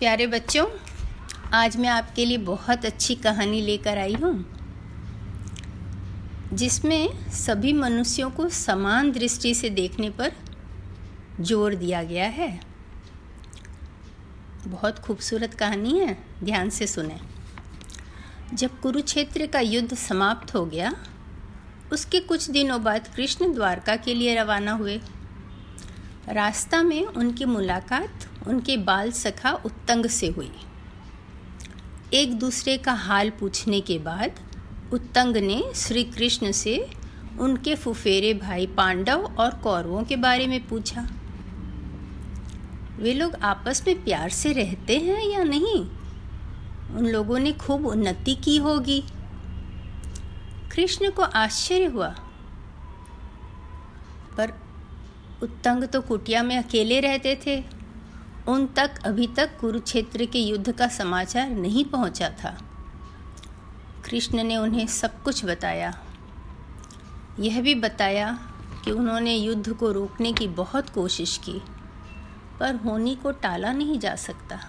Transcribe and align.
प्यारे 0.00 0.26
बच्चों, 0.26 0.64
आज 1.54 1.76
मैं 1.76 1.88
आपके 1.88 2.24
लिए 2.24 2.38
बहुत 2.38 2.84
अच्छी 2.86 3.14
कहानी 3.14 3.60
लेकर 3.60 3.98
आई 3.98 4.14
हूँ, 4.14 4.32
जिसमें 6.52 7.30
सभी 7.30 7.72
मनुष्यों 7.72 8.30
को 8.30 8.48
समान 8.48 9.10
दृष्टि 9.12 9.54
से 9.54 9.70
देखने 9.70 10.10
पर 10.10 10.32
ज़ोर 11.40 11.74
दिया 11.74 12.02
गया 12.02 12.26
है। 12.28 12.48
बहुत 14.66 14.98
खूबसूरत 14.98 15.54
कहानी 15.54 15.98
है, 15.98 16.16
ध्यान 16.44 16.70
से 16.70 16.86
सुने। 16.86 17.18
जब 18.54 18.80
कुरुक्षेत्र 18.80 19.46
का 19.46 19.60
युद्ध 19.60 19.94
समाप्त 19.96 20.54
हो 20.54 20.64
गया, 20.66 20.92
उसके 21.92 22.20
कुछ 22.20 22.50
दिनों 22.50 22.82
बाद 22.84 23.14
कृष्ण 23.16 23.52
द्वारका 23.54 23.96
के 23.96 24.14
लिए 24.14 24.40
रवाना 24.40 24.72
हुए। 24.72 25.00
रास्ता 26.28 26.82
में 26.82 27.04
उनकी 27.04 27.44
मुलाकात 27.44 28.26
उनके 28.48 28.76
बाल 28.76 29.10
सखा 29.12 29.52
उत्तंग 29.66 30.06
से 30.06 30.26
हुई। 30.28 30.50
एक 32.14 32.38
दूसरे 32.38 32.76
का 32.78 32.92
हाल 32.92 33.30
पूछने 33.30 33.80
के 33.80 33.98
बाद 33.98 34.40
उत्तंग 34.92 35.36
ने 35.36 35.62
श्री 35.76 36.04
कृष्ण 36.04 36.52
से 36.52 36.76
उनके 37.40 37.74
फुफेरे 37.74 38.34
भाई 38.34 38.66
पांडव 38.66 39.24
और 39.38 39.54
कौरवों 39.54 40.02
के 40.02 40.16
बारे 40.16 40.46
में 40.46 40.66
पूछा, 40.68 41.08
वे 42.98 43.12
लोग 43.14 43.34
आपस 43.34 43.82
में 43.86 44.04
प्यार 44.04 44.30
से 44.30 44.52
रहते 44.52 44.98
हैं 44.98 45.24
या 45.28 45.44
नहीं? 45.44 45.80
उन 46.96 47.06
लोगों 47.06 47.38
ने 47.38 47.52
खूब 47.52 47.86
उन्नति 47.86 48.34
की 48.34 48.56
होगी। 48.56 49.02
कृष्ण 50.72 51.10
को 51.10 51.22
आश्चर्य 51.22 51.84
हुआ 51.84 52.14
उत्तंग 55.42 55.84
तो 55.84 56.00
कुटिया 56.00 56.42
में 56.42 56.56
अकेले 56.58 57.00
रहते 57.00 57.38
थे। 57.46 57.62
उन 58.48 58.66
तक, 58.66 58.98
अभी 59.04 59.26
तक 59.26 59.58
कुरुक्षेत्र 59.60 60.24
के 60.24 60.38
युद्ध 60.38 60.72
का 60.72 60.88
समाचार 60.88 61.50
नहीं 61.50 61.84
पहुँचा 61.84 62.28
था। 62.28 62.56
कृष्ण 64.04 64.42
ने 64.42 64.56
उन्हें 64.56 64.86
सब 64.86 65.22
कुछ 65.22 65.44
बताया। 65.44 65.92
यह 67.40 67.60
भी 67.62 67.74
बताया 67.74 68.32
कि 68.84 68.90
उन्होंने 68.90 69.34
युद्ध 69.34 69.72
को 69.72 69.92
रोकने 69.92 70.32
की 70.32 70.48
बहुत 70.48 70.90
कोशिश 70.90 71.36
की, 71.36 71.60
पर 72.60 72.74
होनी 72.74 73.14
को 73.14 73.32
टाला 73.32 73.72
नहीं 73.72 73.98
जा 73.98 74.14
सकता। 74.16 74.60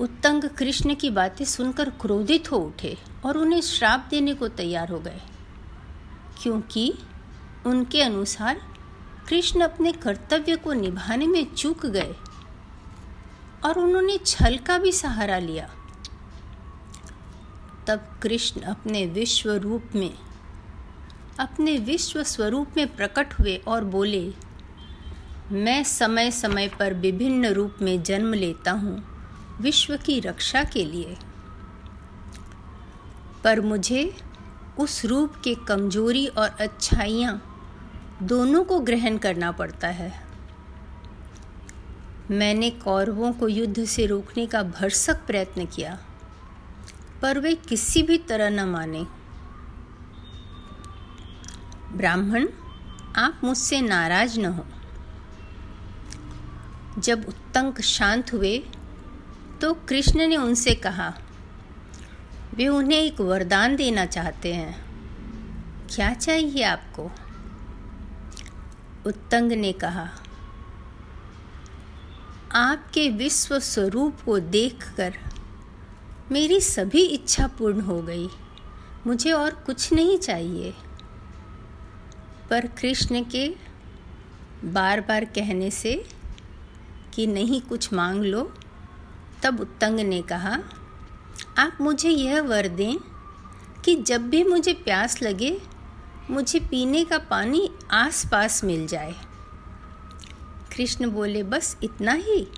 उत्तंग 0.00 0.44
कृष्ण 0.48 0.94
की 0.94 1.10
बातें 1.10 1.44
सुनकर 1.44 1.90
क्रोधित 1.90 2.50
हो 2.52 2.58
उठे 2.58 2.96
और 3.26 3.38
उन्हें 3.38 3.60
श्राप 3.60 4.06
देने 4.10 4.34
को 4.34 4.48
तैयार 4.48 4.88
हो 4.88 4.98
गए, 4.98 5.20
क्योंकि 6.42 6.92
उनके 7.66 8.02
अनुसार 8.02 8.60
कृष्ण 9.28 9.60
अपने 9.60 9.92
कर्तव्य 9.92 10.56
को 10.56 10.72
निभाने 10.72 11.26
में 11.26 11.44
चूक 11.54 11.86
गए 11.86 12.14
और 13.64 13.78
उन्होंने 13.78 14.18
छल 14.26 14.56
का 14.56 14.78
भी 14.78 14.92
सहारा 14.92 15.38
लिया। 15.38 15.68
तब 17.86 18.06
कृष्ण 18.22 18.60
अपने 18.60 19.06
विश्व 19.06 19.52
रूप 19.52 19.94
में, 19.94 20.12
अपने 21.38 21.76
विश्व 21.78 22.22
स्वरूप 22.22 22.76
में 22.76 22.86
प्रकट 22.96 23.34
हुए 23.40 23.56
और 23.68 23.84
बोले, 23.84 24.32
मैं 25.52 25.82
समय 25.84 26.30
समय 26.30 26.68
पर 26.68 26.94
विभिन्न 26.94 27.52
रूप 27.52 27.76
में 27.82 28.02
जन्म 28.02 28.34
लेता 28.34 28.72
हूँ 28.72 29.02
विश्व 29.60 29.96
की 29.96 30.20
रक्षा 30.20 30.62
के 30.64 30.84
लिए। 30.84 31.16
पर 33.44 33.60
मुझे 33.60 34.16
उस 34.78 35.04
रूप 35.04 35.36
के 35.36 35.54
कमज़ोरी 35.54 36.26
और 36.26 36.56
अच्छाइयाँ 36.60 37.55
दोनों 38.22 38.64
को 38.64 38.78
ग्रहण 38.80 39.18
करना 39.18 39.50
पड़ता 39.52 39.88
है। 39.88 40.12
मैंने 42.30 42.70
कौरवों 42.70 43.32
को 43.32 43.48
युद्ध 43.48 43.84
से 43.84 44.06
रोकने 44.06 44.46
का 44.46 44.62
भरसक 44.62 45.26
प्रयत्न 45.26 45.66
किया, 45.66 45.98
पर 47.22 47.38
वे 47.38 47.54
किसी 47.54 48.02
भी 48.02 48.18
तरह 48.18 48.50
न 48.50 48.68
माने। 48.68 49.06
ब्राह्मण, 51.92 52.48
आप 53.16 53.40
मुझसे 53.44 53.80
नाराज़ 53.80 54.40
न 54.40 54.44
हो। 54.44 54.64
जब 56.98 57.24
उत्तंक 57.28 57.80
शांत 57.80 58.32
हुए 58.32 58.58
तो 59.60 59.72
कृष्ण 59.74 60.26
ने 60.26 60.36
उनसे 60.36 60.74
कहा, 60.74 61.12
वे 62.54 62.68
उन्हें 62.68 62.98
एक 62.98 63.20
वरदान 63.20 63.76
देना 63.76 64.04
चाहते 64.06 64.54
हैं। 64.54 64.84
क्या 65.90 66.12
चाहिए 66.14 66.62
आपको? 66.62 67.10
उत्तंग 69.06 69.52
ने 69.52 69.72
कहा, 69.72 70.08
आपके 72.52 73.08
विश्व 73.08 73.58
स्वरूप 73.58 74.16
को 74.24 74.38
देखकर 74.38 75.18
मेरी 76.32 76.60
सभी 76.60 77.02
इच्छा 77.02 77.46
पूर्ण 77.46 77.80
हो 77.80 78.02
गई। 78.02 78.28
मुझे 79.06 79.32
और 79.32 79.50
कुछ 79.50 79.92
नहीं 79.92 80.18
चाहिए। 80.18 80.74
पर 82.50 82.66
कृष्ण 82.66 83.24
के 83.24 83.48
बार 84.64 85.00
बार 85.00 85.24
कहने 85.24 85.70
से 85.70 86.04
कि 87.14 87.26
नहीं 87.26 87.60
कुछ 87.60 87.92
मांग 87.92 88.22
लो, 88.22 88.54
तब 89.42 89.60
उत्तंग 89.60 90.00
ने 90.00 90.22
कहा, 90.22 90.58
आप 91.58 91.78
मुझे 91.80 92.10
यह 92.10 92.42
वर 92.42 92.68
दें 92.68 92.96
कि 93.84 93.96
जब 93.96 94.28
भी 94.28 94.44
मुझे 94.44 94.72
प्यास 94.72 95.22
लगे 95.22 95.62
मुझे 96.30 96.60
पीने 96.60 97.04
का 97.04 97.18
पानी 97.18 97.70
आसपास 97.90 98.64
मिल 98.64 98.86
जाए। 98.86 99.14
कृष्ण 100.76 101.10
बोले, 101.10 101.42
बस 101.42 101.76
इतना 101.82 102.12
ही? 102.12 102.48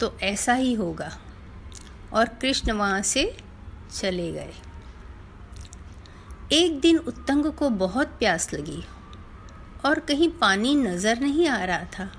तो 0.00 0.18
ऐसा 0.22 0.52
ही 0.52 0.74
होगा। 0.74 1.18
और 2.12 2.28
कृष्ण 2.28 2.72
वहाँ 2.72 3.02
से 3.02 3.36
चले 3.94 4.32
गए। 4.32 4.54
एक 6.52 6.80
दिन 6.80 6.98
उत्तंग 6.98 7.52
को 7.52 7.70
बहुत 7.70 8.06
प्यास 8.06 8.54
लगी 8.54 8.84
और 9.84 9.98
कहीं 9.98 10.28
पानी 10.28 10.74
नज़र 10.74 11.20
नहीं 11.20 11.48
आ 11.48 11.64
रहा 11.64 11.84
था। 11.84 12.12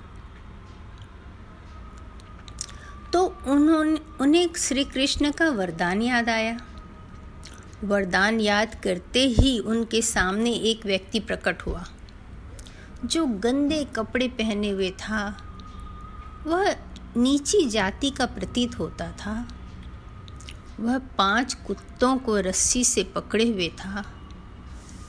तो 3.14 3.26
उन्होंने, 3.48 4.00
उन्हें 4.22 4.50
श्री 4.58 4.84
कृष्ण 4.84 5.32
का 5.32 5.50
वरदान 5.50 6.02
याद 6.02 6.30
आया। 6.30 6.60
वरदान 7.84 8.40
याद 8.40 8.76
करते 8.84 9.26
ही 9.26 9.60
उनके 9.60 10.02
सामने 10.02 10.52
एक 10.52 10.86
व्यक्ति 10.86 11.20
प्रकट 11.20 11.62
हुआ। 11.62 11.86
जो 13.06 13.26
गंदे 13.26 13.84
कपड़े 13.84 14.28
पहने 14.28 14.70
हुए 14.70 14.92
था, 14.92 15.38
वह 16.48 16.76
नीची 17.18 17.66
जाति 17.66 18.10
का 18.10 18.26
प्रतीत 18.26 18.80
होता 18.80 19.12
था। 19.12 19.48
वह 20.80 20.98
पाँच 20.98 21.54
कुत्तों 21.54 22.18
को 22.18 22.38
रस्सी 22.38 22.84
से 22.84 23.04
पकड़े 23.04 23.50
हुए 23.50 23.68
था 23.68 24.06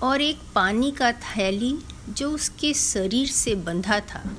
और 0.02 0.20
एक 0.20 0.40
पानी 0.54 0.92
का 0.92 1.12
थैली 1.12 1.78
जो 2.08 2.30
उसके 2.30 2.74
शरीर 2.74 3.26
से 3.26 3.54
बंधा 3.54 4.00
था। 4.00 4.36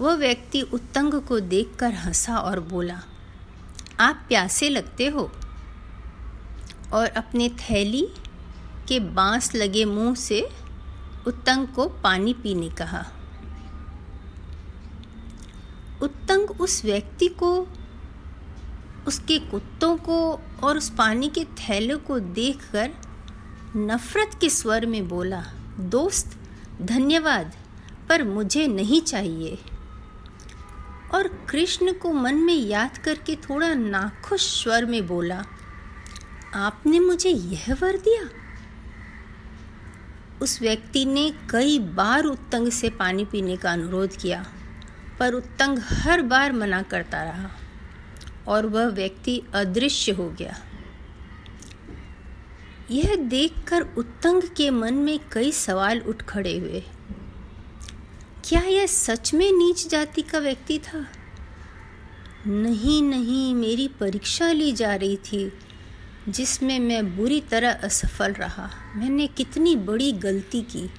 वह 0.00 0.14
व्यक्ति 0.14 0.62
उत्तंग 0.62 1.14
को 1.14 1.40
देखकर 1.40 1.92
हंसा 1.94 2.36
और 2.36 2.60
बोला, 2.60 3.02
आप 4.00 4.24
प्यासे 4.28 4.68
लगते 4.68 5.06
हो? 5.06 5.32
और 6.92 7.06
अपने 7.06 7.48
थैली 7.48 8.08
के 8.88 9.00
बाँस 9.00 9.54
लगे 9.54 9.84
मुँह 9.84 10.14
से 10.14 10.48
उत्तंग 11.26 11.68
को 11.68 11.86
पानी 11.88 12.32
पीने 12.34 12.68
कहा। 12.68 13.06
उत्तंग 16.02 16.60
उस 16.60 16.84
व्यक्ति 16.84 17.28
को, 17.28 17.68
उसके 19.06 19.38
कुत्तों 19.38 19.96
को 19.96 20.40
और 20.62 20.76
उस 20.76 20.90
पानी 20.90 21.28
के 21.28 21.44
थैले 21.44 21.96
को 21.96 22.18
देखकर 22.18 22.90
नफरत 23.76 24.30
के 24.40 24.50
स्वर 24.50 24.86
में 24.86 25.08
बोला, 25.08 25.44
दोस्त, 25.80 26.38
धन्यवाद, 26.82 27.56
पर 28.08 28.22
मुझे 28.22 28.66
नहीं 28.66 29.00
चाहिए। 29.00 29.58
और 31.14 31.28
कृष्ण 31.28 31.92
को 31.92 32.12
मन 32.12 32.34
में 32.34 32.54
याद 32.54 32.98
करके 32.98 33.36
थोड़ा 33.36 33.74
नाखुश 33.74 34.62
स्वर 34.62 34.84
में 34.84 35.06
बोला 35.06 35.44
आपने 36.54 37.00
मुझे 37.00 37.30
यह 37.30 37.74
वर 37.74 37.96
दिया? 37.96 38.30
उस 40.42 40.60
व्यक्ति 40.60 41.04
ने 41.04 41.32
कई 41.50 41.78
बार 41.78 42.24
उत्तंग 42.24 42.68
से 42.68 42.90
पानी 42.90 43.24
पीने 43.24 43.56
का 43.56 43.72
अनुरोध 43.72 44.16
किया, 44.16 44.46
पर 45.18 45.32
उत्तंग 45.32 45.78
हर 45.78 46.22
बार 46.22 46.52
मना 46.52 46.82
करता 46.82 47.22
रहा 47.22 47.50
और 48.48 48.66
वह 48.66 48.86
व्यक्ति 48.86 49.42
अदृश्य 49.54 50.12
हो 50.12 50.30
गया। 50.30 50.60
यह 52.90 53.16
देखकर 53.16 53.80
उत्तंग 53.80 54.42
के 54.42 54.70
मन 54.70 54.94
में 54.94 55.20
कई 55.32 55.52
सवाल 55.52 56.00
उठ 56.00 56.22
खड़े 56.22 56.58
हुए। 56.58 56.82
क्या 58.44 58.60
यह 58.60 58.86
सच 58.86 59.34
में 59.34 59.52
नीच 59.52 59.88
जाति 59.88 60.22
का 60.22 60.38
व्यक्ति 60.38 60.78
था? 60.78 61.06
नहीं 62.46 63.02
नहीं, 63.02 63.54
मेरी 63.54 63.88
परीक्षा 63.88 64.52
ली 64.52 64.72
जा 64.72 64.94
रही 64.94 65.16
थी। 65.16 65.52
जिसमें 66.28 66.80
मैं 66.80 67.16
बुरी 67.16 67.40
तरह 67.40 67.72
असफल 67.72 68.32
रहा। 68.32 68.70
मैंने 68.96 69.26
कितनी 69.26 69.76
बड़ी 69.76 70.12
गलती 70.12 70.62
की। 70.62 70.90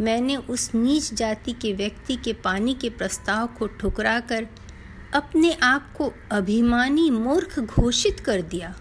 मैंने 0.00 0.36
उस 0.36 0.74
नीच 0.74 1.14
जाति 1.14 1.52
के 1.52 1.72
व्यक्ति 1.72 2.16
के 2.16 2.32
पानी 2.32 2.74
के 2.74 2.90
प्रस्ताव 2.90 3.46
को 3.46 3.66
ठुकरा 3.66 4.20
कर 4.20 4.46
अपने 5.14 5.52
आप 5.52 5.92
को 5.92 6.12
अभिमानी 6.32 7.10
मूर्ख 7.10 7.60
घोषित 7.60 8.20
कर 8.20 8.42
दिया। 8.42 8.74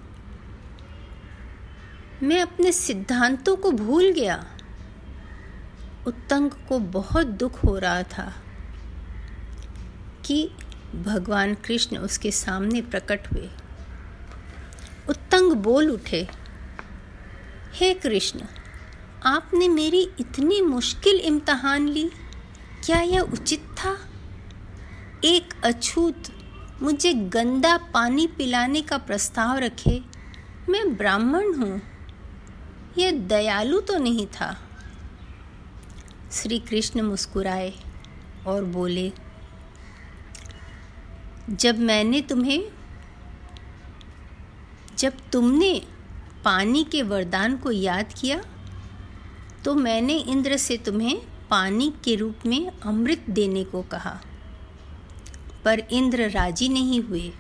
मैं 2.24 2.42
अपने 2.42 2.72
सिद्धांतों 2.72 3.56
को 3.56 3.72
भूल 3.72 4.12
गया। 4.12 4.46
उत्तंग 6.08 6.52
को 6.52 6.80
बहुत 6.80 7.28
दुख 7.28 7.66
हो 7.66 7.78
रहा 7.78 8.04
था 8.04 8.34
कि 10.26 10.52
भगवान 10.96 11.54
कृष्ण 11.54 11.98
उसके 11.98 12.32
सामने 12.32 12.82
प्रकट 12.82 13.32
हुए। 13.34 13.50
उत्तंग 15.10 15.54
बोल 15.54 15.90
उठे, 15.90 16.28
हे 17.74 17.94
कृष्ण, 17.94 18.46
आपने 19.26 19.68
मेरी 19.68 20.02
इतनी 20.20 20.62
मुश्किल 20.62 21.20
इम्तहान 21.20 21.88
ली, 21.88 22.10
क्या 22.86 23.00
यह 23.02 23.22
उचित 23.34 23.66
था? 23.78 23.98
एक 25.26 25.54
अछूत 25.64 26.32
मुझे 26.82 27.14
गंदा 27.14 27.78
पानी 27.94 28.28
पिलाने 28.28 28.82
का 28.82 28.98
प्रस्ताव 28.98 29.58
रखे, 29.58 30.02
मैं 30.70 30.96
ब्राह्मण 30.98 31.54
हूँ, 31.54 31.82
यह 32.98 33.12
दयालु 33.28 33.80
तो 33.80 33.98
नहीं 33.98 34.28
था। 34.28 34.56
श्री 36.32 36.60
कृष्ण 36.60 37.02
मुस्कुराए 37.02 37.74
और 38.48 38.64
बोले, 38.66 39.12
जब 41.50 41.80
मैंने 41.80 42.22
तुम्हें 42.22 42.62
जब 45.02 45.14
तुमने 45.32 45.74
पानी 46.46 46.84
के 46.84 47.02
वरदान 47.04 47.58
को 47.58 47.72
याद 47.72 48.14
किया 48.22 48.42
तो 49.66 49.74
मैंने 49.76 50.14
इंद्र 50.14 50.58
से 50.58 50.78
तुम्हें 50.78 51.22
पानी 51.50 51.92
के 52.04 52.16
रूप 52.16 52.46
में 52.46 52.72
अमृत 52.82 53.26
देने 53.30 53.64
को 53.64 53.82
कहा। 53.82 54.20
पर 55.66 55.80
इंद्र 55.92 56.30
राज़ी 56.30 56.70
नहीं 56.70 57.02
हुए 57.02 57.32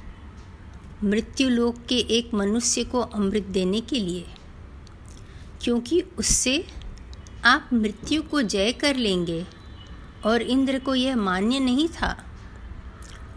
मृत्यु 1.04 1.50
लोक 1.50 1.86
के 1.90 1.98
एक 2.18 2.34
मनुष्य 2.34 2.84
को 2.84 3.00
अमृत 3.00 3.44
देने 3.44 3.81
के 3.81 4.00
लिए, 4.00 4.25
क्योंकि 5.64 6.02
उससे 6.19 6.64
आप 7.46 7.69
मृत्यु 7.74 8.22
को 8.22 8.42
जय 8.42 8.72
कर 8.72 8.96
लेंगे 8.96 9.46
और 10.25 10.42
इंद्र 10.42 10.80
को 10.80 10.96
यह 10.96 11.16
मान्य 11.16 11.60
नहीं 11.60 11.88
था। 11.90 12.16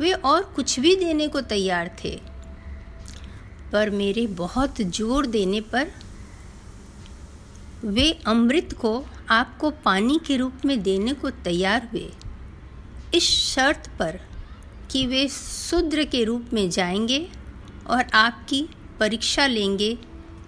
वे 0.01 0.13
और 0.13 0.43
कुछ 0.57 0.79
भी 0.81 0.95
देने 0.97 1.29
को 1.29 1.41
तैयार 1.41 1.97
थे। 2.05 2.21
पर 3.75 3.91
मेरे 3.91 4.27
बहुत 4.27 4.81
ज़ोर 4.81 5.27
देने 5.27 5.61
पर 5.61 5.91
वे 7.85 8.11
अमृत 8.27 8.73
को 8.73 9.05
आपको 9.31 9.71
पानी 9.85 10.19
के 10.27 10.37
रूप 10.37 10.65
में 10.65 10.83
देने 10.83 11.13
को 11.13 11.31
तैयार 11.31 11.89
हुए। 11.93 12.11
इस 13.15 13.23
शर्त 13.23 13.89
पर 13.99 14.21
कि 14.91 15.07
वे 15.07 15.27
शूद्र 15.29 16.05
के 16.05 16.23
रूप 16.25 16.51
में 16.53 16.71
जाएँगे 16.71 17.19
और 17.87 18.05
आपकी 18.15 18.69
परीक्षा 19.01 19.47
लेंगे 19.47 19.99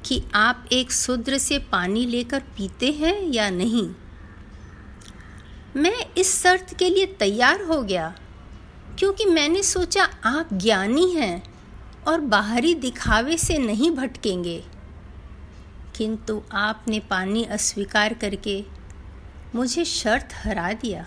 कि 0.04 0.22
आप 0.34 0.68
एक 0.72 0.92
शूद्र 0.92 1.38
से 1.38 1.58
पानी 1.58 2.06
लेकर 2.06 2.40
पीते 2.56 2.92
हैं 2.92 3.20
या 3.32 3.50
नहीं। 3.50 3.88
मैं 5.76 6.14
इस 6.18 6.42
शर्त 6.42 6.74
के 6.78 6.88
लिए 6.90 7.06
तैयार 7.06 7.62
हो 7.62 7.82
गया, 7.82 8.14
क्योंकि 8.98 9.24
मैंने 9.24 9.62
सोचा 9.62 10.04
आप 10.24 10.54
ज्ञानी 10.54 11.10
हैं। 11.10 11.55
और 12.08 12.20
बाहरी 12.20 12.74
दिखावे 12.74 13.36
से 13.36 13.58
नहीं 13.58 13.90
भटकेंगे। 13.90 14.64
किंतु 15.96 16.42
आपने 16.52 17.00
पानी 17.00 17.44
अस्वीकार 17.44 18.14
करके 18.14 18.64
मुझे 19.54 19.84
शर्त 19.84 20.28
हरा 20.34 20.72
दिया। 20.72 21.06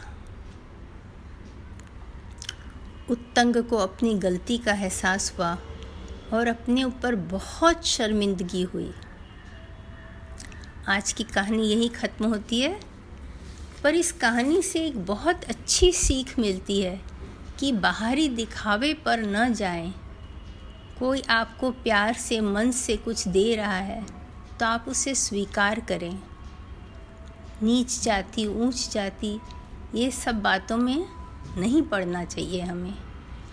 उत्तंग 3.10 3.56
को 3.63 3.78
अपनी 3.78 4.13
गलती 4.13 4.57
का 4.57 4.72
एहसास 4.72 5.34
हुआ 5.38 5.57
और 6.34 6.48
अपने 6.48 6.84
ऊपर 6.84 7.16
बहुत 7.16 7.86
शर्मिंदगी 7.86 8.63
हुई। 8.63 8.92
आज 10.88 11.12
की 11.13 11.24
कहानी 11.24 11.68
यही 11.68 11.88
ख़त्म 11.90 12.25
होती 12.25 12.62
है, 12.62 12.80
पर 13.84 13.96
इस 13.96 14.12
कहानी 14.12 14.62
से 14.62 14.86
एक 14.86 15.06
बहुत 15.06 15.44
अच्छी 15.44 15.92
सीख 15.92 16.40
मिलती 16.40 16.81
है 16.81 17.00
कि 17.60 17.72
बाहरी 17.72 18.30
दिखावे 18.30 18.94
पर 18.94 19.19
न 19.19 19.54
जाएँ। 19.54 19.94
कोई 21.00 21.22
आपको 21.30 21.69
प्यार 21.74 22.13
से, 22.13 22.40
मन 22.42 22.72
से 22.72 22.96
कुछ 22.98 23.28
दे 23.28 23.56
रहा 23.56 23.78
है 23.78 24.04
तो 24.60 24.66
आप 24.66 24.86
उसे 24.88 25.13
स्वीकार 25.16 25.80
करें। 25.81 26.19
नीच 27.63 28.00
जाति, 28.01 28.46
ऊंच 28.48 28.90
जाति, 28.90 29.40
ये 29.96 30.10
सब 30.12 30.42
बातों 30.42 30.78
में 30.78 31.06
नहीं 31.57 31.81
पढ़ना 31.84 32.24
चाहिए 32.25 32.62
हमें। 32.62 32.94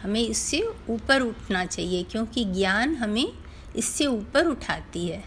हमें 0.02 0.20
इससे 0.20 0.60
ऊपर 0.90 1.20
उठना 1.22 1.64
चाहिए, 1.66 2.02
क्योंकि 2.02 2.44
ज्ञान 2.46 2.94
हमें 2.96 3.32
इससे 3.76 4.06
ऊपर 4.06 4.46
उठाती 4.46 5.06
है 5.08 5.22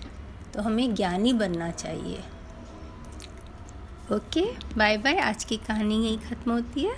तो 0.53 0.61
हमें 0.61 0.93
ज्ञानी 0.95 1.33
बनना 1.33 1.69
चाहिए। 1.71 2.19
Okay, 4.11 4.43
bye 4.77 4.97
bye. 4.97 5.17
आज 5.19 5.43
की 5.43 5.57
कहानी 5.57 6.03
यही 6.05 6.17
ख़त्म 6.19 6.51
होती 6.51 6.83
है। 6.83 6.95